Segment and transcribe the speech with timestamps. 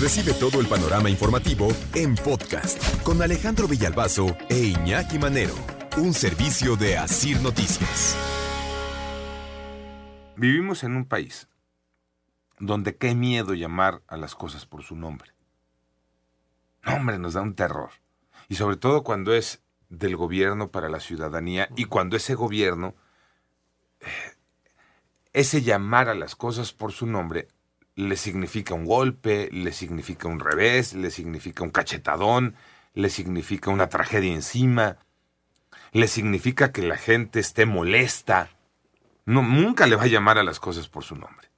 [0.00, 5.54] Recibe todo el panorama informativo en podcast con Alejandro Villalbazo e Iñaki Manero,
[5.96, 8.16] un servicio de Asir Noticias.
[10.36, 11.48] Vivimos en un país
[12.58, 15.30] donde qué miedo llamar a las cosas por su nombre.
[16.84, 17.90] Hombre, nos da un terror.
[18.48, 22.96] Y sobre todo cuando es del gobierno para la ciudadanía y cuando ese gobierno,
[24.00, 24.06] eh,
[25.32, 27.48] ese llamar a las cosas por su nombre,
[27.96, 32.56] le significa un golpe, le significa un revés, le significa un cachetadón,
[32.94, 34.98] le significa una tragedia encima,
[35.92, 38.50] le significa que la gente esté molesta.
[39.26, 41.48] No, nunca le va a llamar a las cosas por su nombre.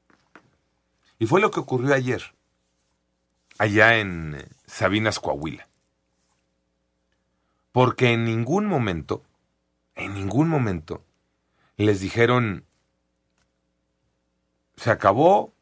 [1.19, 2.35] Y fue lo que ocurrió ayer,
[3.59, 5.67] allá en eh, Sabinas, Coahuila.
[7.73, 9.23] Porque en ningún momento,
[9.95, 11.03] en ningún momento,
[11.77, 12.67] les dijeron,
[14.77, 15.56] se acabó,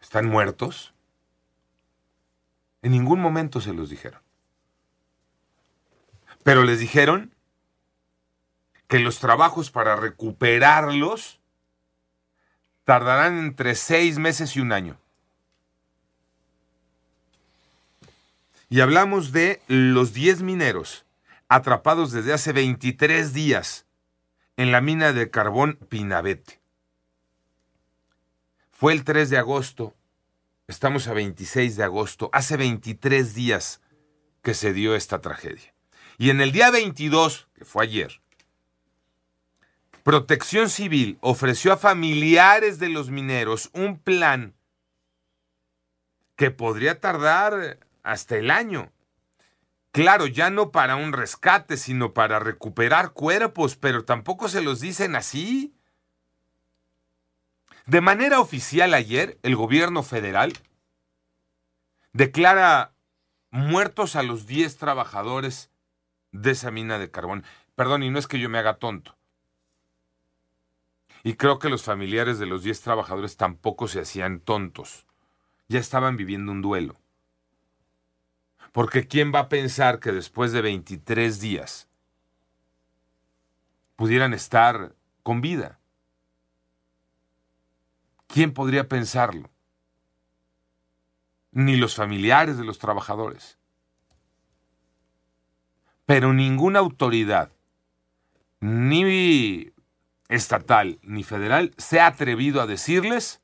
[0.00, 0.92] están muertos.
[2.82, 4.20] En ningún momento se los dijeron.
[6.42, 7.34] Pero les dijeron
[8.88, 11.38] que los trabajos para recuperarlos
[12.84, 14.98] tardarán entre seis meses y un año.
[18.68, 21.04] Y hablamos de los 10 mineros
[21.48, 23.84] atrapados desde hace 23 días
[24.56, 26.60] en la mina de carbón Pinabete.
[28.70, 29.94] Fue el 3 de agosto,
[30.70, 33.80] estamos a 26 de agosto, hace 23 días
[34.42, 35.74] que se dio esta tragedia.
[36.16, 38.20] Y en el día 22, que fue ayer,
[40.02, 44.54] Protección Civil ofreció a familiares de los mineros un plan
[46.36, 48.92] que podría tardar hasta el año.
[49.92, 55.16] Claro, ya no para un rescate, sino para recuperar cuerpos, pero tampoco se los dicen
[55.16, 55.74] así.
[57.90, 60.52] De manera oficial ayer, el gobierno federal
[62.12, 62.94] declara
[63.50, 65.72] muertos a los 10 trabajadores
[66.30, 67.42] de esa mina de carbón.
[67.74, 69.16] Perdón, y no es que yo me haga tonto.
[71.24, 75.04] Y creo que los familiares de los 10 trabajadores tampoco se hacían tontos.
[75.66, 76.94] Ya estaban viviendo un duelo.
[78.70, 81.88] Porque ¿quién va a pensar que después de 23 días
[83.96, 85.79] pudieran estar con vida?
[88.32, 89.50] ¿Quién podría pensarlo?
[91.52, 93.58] Ni los familiares de los trabajadores.
[96.06, 97.50] Pero ninguna autoridad,
[98.60, 99.72] ni
[100.28, 103.40] estatal ni federal, se ha atrevido a decirles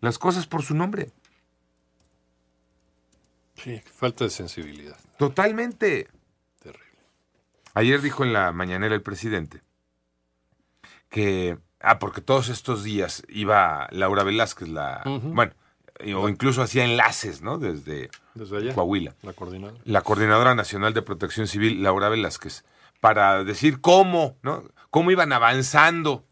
[0.00, 1.10] las cosas por su nombre.
[3.56, 4.98] Sí, falta de sensibilidad.
[5.18, 6.08] Totalmente.
[6.60, 6.98] Terrible.
[7.74, 9.62] Ayer dijo en la mañanera el presidente
[11.08, 15.52] que, ah, porque todos estos días iba Laura Velázquez, la, bueno,
[16.16, 17.58] o incluso hacía enlaces, ¿no?
[17.58, 18.74] Desde, Desde allá.
[18.74, 19.14] Coahuila.
[19.22, 19.80] La coordinadora.
[19.84, 22.64] La Coordinadora Nacional de Protección Civil, Laura Velázquez,
[23.00, 24.64] para decir cómo, ¿no?
[24.90, 26.24] Cómo iban avanzando.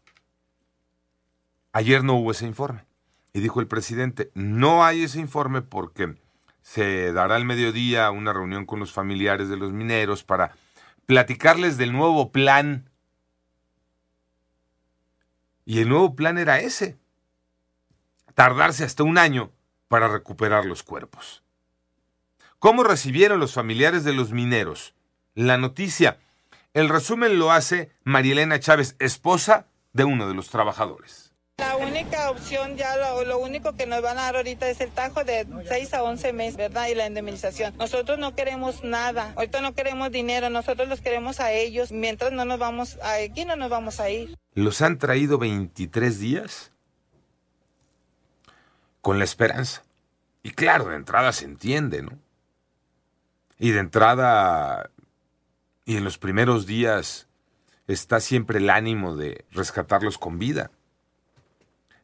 [1.71, 2.85] Ayer no hubo ese informe.
[3.33, 6.15] Y dijo el presidente, no hay ese informe porque
[6.61, 10.55] se dará al mediodía una reunión con los familiares de los mineros para
[11.05, 12.89] platicarles del nuevo plan.
[15.65, 16.97] Y el nuevo plan era ese,
[18.33, 19.51] tardarse hasta un año
[19.87, 21.43] para recuperar los cuerpos.
[22.59, 24.93] ¿Cómo recibieron los familiares de los mineros
[25.35, 26.19] la noticia?
[26.73, 31.33] El resumen lo hace Marielena Chávez, esposa de uno de los trabajadores.
[31.57, 34.89] La única opción, ya lo, lo, único que nos van a dar ahorita es el
[34.89, 36.87] tajo de 6 a 11 meses, ¿verdad?
[36.87, 37.77] Y la indemnización.
[37.77, 41.91] Nosotros no queremos nada, ahorita no queremos dinero, nosotros los queremos a ellos.
[41.91, 44.35] Mientras no nos vamos, a, aquí no nos vamos a ir.
[44.55, 46.71] ¿Los han traído 23 días?
[49.01, 49.83] Con la esperanza.
[50.43, 52.11] Y claro, de entrada se entiende, ¿no?
[53.57, 54.89] Y de entrada,
[55.85, 57.27] y en los primeros días,
[57.87, 60.71] está siempre el ánimo de rescatarlos con vida.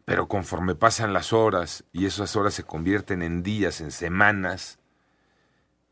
[0.05, 4.79] Pero conforme pasan las horas y esas horas se convierten en días, en semanas,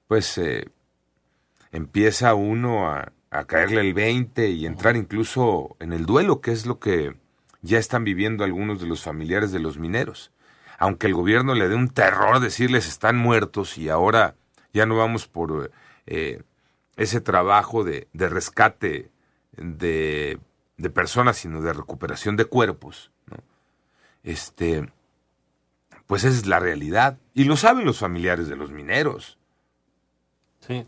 [0.07, 0.69] pues eh,
[1.71, 6.65] empieza uno a, a, caerle el 20 y entrar incluso en el duelo, que es
[6.65, 7.15] lo que
[7.62, 10.31] ya están viviendo algunos de los familiares de los mineros.
[10.79, 14.35] Aunque el gobierno le dé un terror decirles están muertos y ahora
[14.74, 15.71] ya no vamos por
[16.06, 16.44] eh,
[16.95, 19.12] ese trabajo de, de rescate
[19.53, 20.39] de,
[20.77, 23.12] de personas, sino de recuperación de cuerpos.
[23.25, 23.38] ¿no?
[24.27, 24.91] este,
[26.06, 27.18] pues esa es la realidad.
[27.33, 29.38] Y lo saben los familiares de los mineros.
[30.59, 30.85] Sí.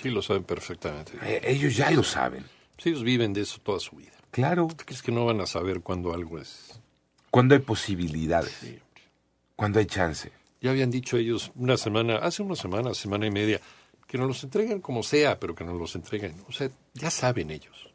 [0.00, 1.12] Sí, lo saben perfectamente.
[1.22, 2.44] Eh, ellos ya lo saben.
[2.76, 4.12] Sí, ellos viven de eso toda su vida.
[4.30, 4.68] Claro.
[4.68, 6.80] ¿Tú crees que no van a saber cuando algo es?
[7.30, 8.56] Cuando hay posibilidades.
[8.60, 8.78] Sí.
[9.56, 10.30] cuando hay chance.
[10.60, 13.60] Ya habían dicho ellos una semana, hace una semana, semana y media,
[14.06, 16.34] que nos los entreguen como sea, pero que nos los entreguen.
[16.48, 17.90] O sea, ya saben ellos.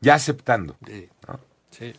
[0.00, 0.76] Ya aceptando.
[0.86, 1.08] Sí.
[1.70, 1.92] sí.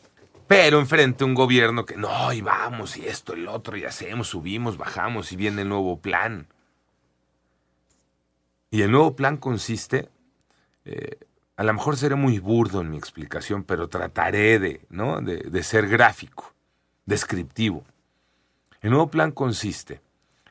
[0.48, 4.78] Pero enfrente un gobierno que no, y vamos, y esto, el otro, y hacemos, subimos,
[4.78, 6.48] bajamos, y viene el nuevo plan.
[8.74, 10.10] Y el nuevo plan consiste,
[10.86, 11.20] eh,
[11.58, 15.22] a lo mejor seré muy burdo en mi explicación, pero trataré de, ¿no?
[15.22, 16.56] de, ser gráfico,
[17.06, 17.84] descriptivo.
[18.82, 20.02] El nuevo plan consiste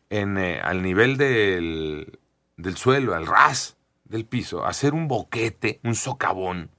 [0.08, 2.16] en, eh, al nivel del,
[2.56, 6.70] del suelo, al ras del piso, hacer un boquete, un socavón,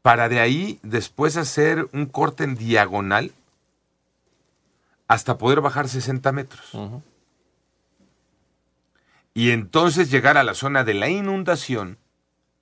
[0.00, 3.32] para de ahí después hacer un corte en diagonal
[5.06, 6.72] hasta poder bajar 60 metros.
[9.38, 12.00] Y entonces llegar a la zona de la inundación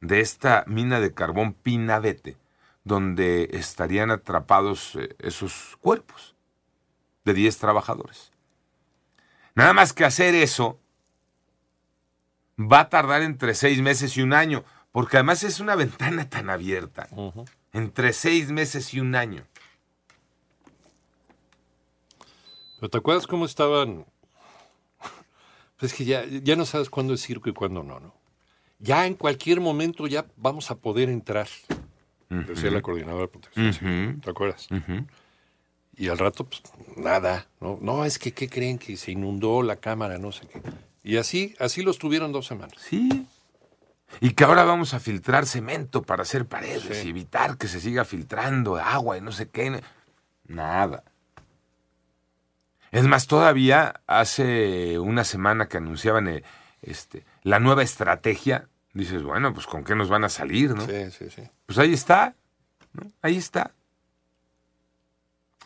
[0.03, 2.37] de esta mina de carbón Pinabete,
[2.85, 6.35] donde estarían atrapados eh, esos cuerpos
[7.25, 8.31] de 10 trabajadores.
[9.55, 10.79] Nada más que hacer eso
[12.61, 14.63] va a tardar entre seis meses y un año,
[14.93, 17.09] porque además es una ventana tan abierta,
[17.73, 19.47] entre seis meses y un año.
[22.79, 24.05] ¿Pero te acuerdas cómo estaban?
[25.79, 28.15] Pues que ya, ya no sabes cuándo es circo y cuándo no, ¿no?
[28.79, 31.49] Ya en cualquier momento ya vamos a poder entrar,
[32.29, 34.69] decía la coordinadora de protección ¿te acuerdas?
[35.97, 36.63] Y al rato, pues,
[36.97, 37.79] nada, ¿no?
[37.81, 38.79] No, es que, ¿qué creen?
[38.79, 40.61] Que se inundó la cámara, no sé qué.
[41.03, 42.77] Y así, así los tuvieron dos semanas.
[42.79, 43.27] Sí.
[44.21, 48.05] Y que ahora vamos a filtrar cemento para hacer paredes y evitar que se siga
[48.05, 49.81] filtrando agua y no sé qué.
[50.47, 51.03] Nada.
[52.93, 56.45] Es más, todavía hace una semana que anunciaban eh,
[56.83, 60.87] este, la nueva estrategia, dices, bueno, pues con qué nos van a salir, ¿no?
[60.87, 61.43] Sí, sí, sí.
[61.67, 62.35] Pues ahí está,
[62.93, 63.11] ¿no?
[63.23, 63.73] Ahí está.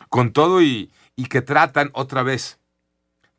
[0.09, 2.59] Con todo y, y que tratan otra vez,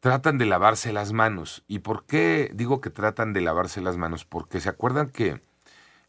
[0.00, 1.62] tratan de lavarse las manos.
[1.67, 4.25] ¿Y por qué digo que tratan de lavarse las manos?
[4.25, 5.40] Porque se acuerdan que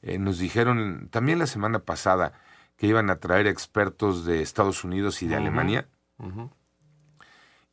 [0.02, 2.34] eh, nos dijeron también la semana pasada
[2.76, 5.88] que iban a traer expertos de Estados Unidos y de Alemania.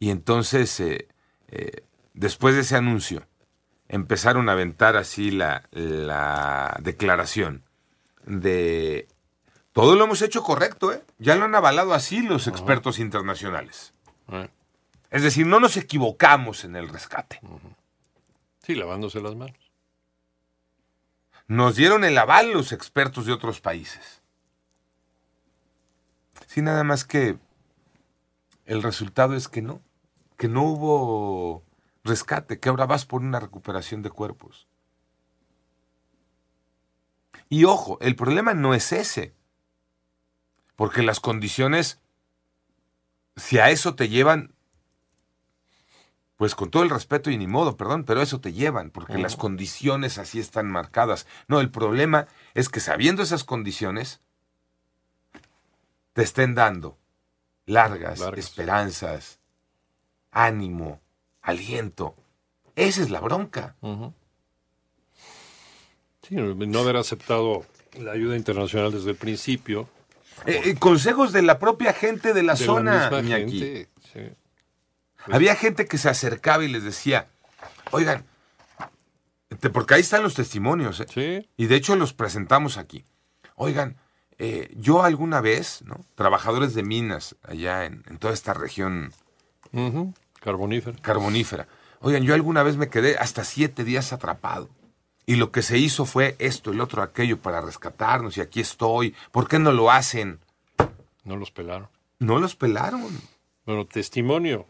[0.01, 1.07] Y entonces, eh,
[1.49, 3.29] eh, después de ese anuncio,
[3.87, 7.65] empezaron a aventar así la, la declaración
[8.25, 9.07] de
[9.73, 11.05] todo lo hemos hecho correcto, ¿eh?
[11.19, 13.93] Ya lo han avalado así los expertos internacionales.
[15.11, 17.41] Es decir, no nos equivocamos en el rescate.
[18.63, 19.59] Sí, lavándose las manos.
[21.47, 24.23] Nos dieron el aval los expertos de otros países.
[26.47, 27.39] Sí, nada más que
[28.67, 29.83] el resultado es que no,
[30.41, 31.67] que no hubo
[32.03, 34.69] rescate, que ahora vas por una recuperación de cuerpos.
[37.51, 39.35] Y ojo, el problema no es ese,
[40.77, 42.01] porque las condiciones,
[43.37, 44.55] si a eso te llevan,
[46.37, 49.19] pues con todo el respeto y ni modo, perdón, pero a eso te llevan, porque
[49.19, 51.27] las condiciones así están marcadas.
[51.49, 54.23] No, el problema es que sabiendo esas condiciones,
[56.15, 56.99] te estén dando
[57.67, 58.39] largas, Largas.
[58.39, 59.40] esperanzas,
[60.33, 61.01] ánimo,
[61.43, 62.15] aliento.
[62.77, 63.77] Esa es la bronca.
[66.27, 67.65] Sí, no haber aceptado
[67.99, 69.89] la ayuda internacional desde el principio.
[70.47, 73.89] Eh, eh, consejos de la propia gente de la de zona, la gente.
[74.13, 74.21] sí.
[75.27, 77.29] Había gente que se acercaba y les decía,
[77.91, 78.25] oigan,
[79.61, 81.07] te- porque ahí están los testimonios, ¿eh?
[81.13, 83.05] Sí, y de hecho los presentamos aquí.
[83.55, 83.97] Oigan,
[84.39, 86.07] eh, yo alguna vez, ¿no?
[86.15, 89.13] Trabajadores de minas allá en, en toda esta región
[89.73, 90.97] ujú, carbonífero.
[91.03, 91.69] carbonífera.
[92.01, 94.69] Oigan, yo alguna vez me quedé hasta siete días atrapado.
[95.27, 99.15] Y lo que se hizo fue esto, el otro, aquello para rescatarnos y aquí estoy.
[99.31, 100.41] ¿Por qué no lo hacen?
[101.25, 101.89] No los pelaron.
[102.19, 103.21] No los pelaron.
[103.65, 104.67] Bueno, testimonio,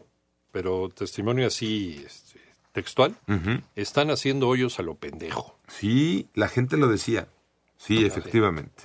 [0.51, 2.39] pero testimonio así este,
[2.73, 3.15] textual.
[3.75, 5.57] Están haciendo hoyos a lo pendejo.
[5.67, 7.27] Sí, la gente lo decía.
[7.77, 8.83] Sí, efectivamente.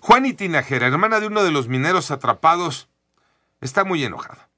[0.00, 2.88] Juani Tinajera, hermana de uno de los mineros atrapados,
[3.60, 4.50] está muy enojada.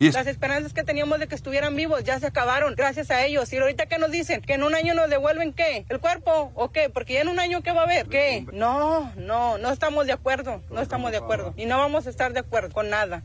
[0.00, 3.52] Es- Las esperanzas que teníamos de que estuvieran vivos ya se acabaron, gracias a ellos.
[3.52, 6.72] Y ahorita que nos dicen que en un año nos devuelven qué, el cuerpo o
[6.72, 8.44] qué, porque ya en un año qué va a haber, qué.
[8.52, 12.32] No, no, no estamos de acuerdo, no estamos de acuerdo y no vamos a estar
[12.32, 13.22] de acuerdo con nada.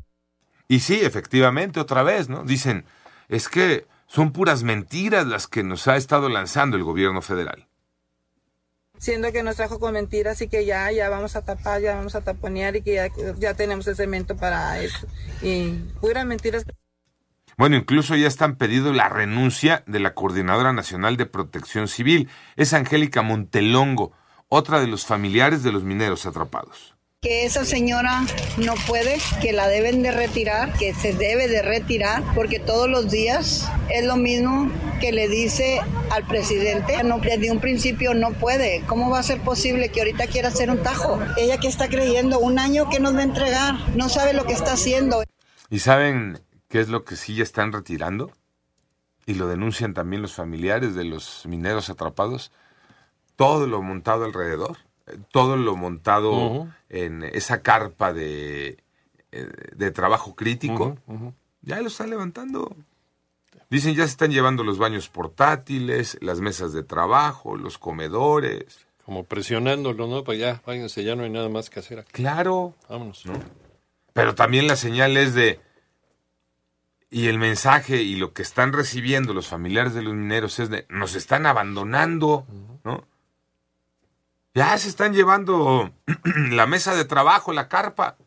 [0.68, 2.44] Y sí, efectivamente, otra vez, ¿no?
[2.44, 2.86] Dicen,
[3.30, 7.66] es que son puras mentiras las que nos ha estado lanzando el gobierno federal.
[9.00, 12.16] Siendo que nos trajo con mentiras y que ya, ya vamos a tapar, ya vamos
[12.16, 15.08] a taponear y que ya, ya tenemos el cemento para eso.
[15.42, 16.66] Y puras mentiras.
[17.58, 22.30] Bueno, incluso ya están pedido la renuncia de la Coordinadora Nacional de Protección Civil.
[22.56, 24.14] Es Angélica Montelongo,
[24.48, 26.99] otra de los familiares de los mineros atrapados.
[27.22, 28.22] Que esa señora
[28.58, 33.12] no puede, que la deben de retirar, que se debe de retirar, porque todos los
[33.12, 34.72] días es lo mismo
[35.02, 38.86] que le dice al presidente, no, desde un principio no puede.
[38.88, 41.20] ¿Cómo va a ser posible que ahorita quiera hacer un tajo?
[41.36, 44.54] Ella que está creyendo, un año que nos va a entregar, no sabe lo que
[44.54, 45.22] está haciendo.
[45.70, 48.32] ¿Y saben qué es lo que sí ya están retirando?
[49.26, 52.54] Y lo denuncian también los familiares de los mineros atrapados.
[53.36, 54.78] Todo lo montado alrededor
[55.32, 58.78] todo lo montado en esa carpa de,
[59.32, 60.98] eh, de trabajo crítico,
[61.62, 62.76] ya lo están levantando.
[63.70, 68.88] Dicen ya se están llevando los baños portátiles, las mesas de trabajo, los comedores.
[69.06, 70.24] Como presionándolo, ¿no?
[70.24, 72.12] Pues ya, váyanse, ya no hay nada más que hacer aquí.
[72.12, 72.74] Claro.
[72.90, 73.24] Vámonos.
[74.14, 75.60] Pero también la señal es de...
[77.12, 80.86] Y el mensaje y lo que están recibiendo los familiares de los mineros es de...
[80.90, 82.46] Nos están abandonando,
[82.84, 83.08] ¿no?
[84.54, 85.94] Ya se están llevando
[86.52, 88.18] la mesa de trabajo, la carpa.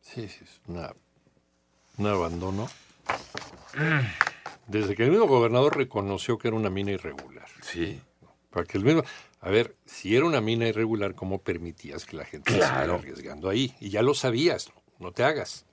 [0.00, 0.92] Sí, sí, es una,
[1.96, 2.68] un abandono.
[4.66, 7.48] Desde que el mismo gobernador reconoció que era una mina irregular.
[7.62, 8.00] Sí.
[8.50, 9.02] Para que el mismo.
[9.40, 13.48] A ver, si era una mina irregular, ¿cómo permitías que la gente se estuviera arriesgando
[13.48, 13.74] ahí?
[13.80, 15.64] Y ya lo sabías, no te hagas.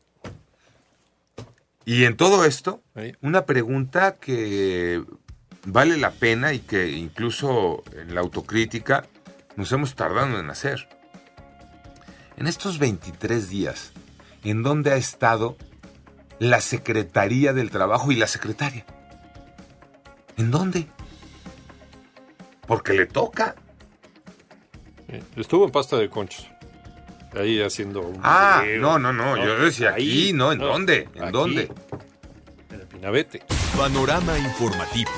[1.86, 2.82] Y en todo esto,
[3.22, 5.04] una pregunta que
[5.72, 9.06] vale la pena y que incluso en la autocrítica
[9.56, 10.88] nos hemos tardado en hacer.
[12.38, 13.92] En estos 23 días,
[14.44, 15.58] ¿en dónde ha estado
[16.40, 18.86] la Secretaría del Trabajo y la secretaria?
[20.38, 20.88] ¿En dónde?
[22.66, 23.56] Porque le toca.
[25.36, 26.48] Estuvo en pasta de conchos.
[27.34, 28.20] Ahí haciendo un.
[28.24, 31.10] Ah, no, no, no, Yo decía aquí, no, ¿en dónde?
[31.14, 31.70] ¿En dónde?
[32.72, 33.44] En el Pinabete.
[33.76, 35.12] Panorama informativo.